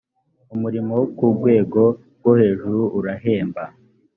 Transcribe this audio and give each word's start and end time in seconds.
umurimo 0.53 0.91
wokurwego 0.99 1.81
rwohejuru 2.17 2.81
urahemba. 2.97 3.63